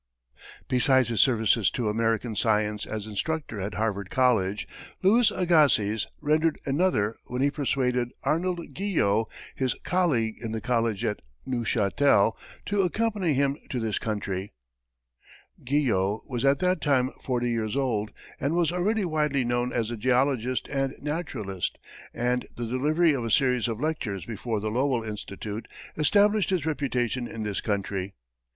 [0.67, 4.67] Besides his services to American science as instructor at Harvard College,
[5.03, 11.21] Louis Agassiz rendered another when he persuaded Arnold Guyot, his colleague in the college at
[11.47, 12.35] Neuchâtel,
[12.65, 14.53] to accompany him to this country.
[15.63, 18.09] Guyot was at that time forty years old,
[18.39, 21.77] and was already widely known as a geologist and naturalist,
[22.11, 27.27] and the delivery of a series of lectures before the Lowell Institute, established his reputation
[27.27, 28.15] in this country.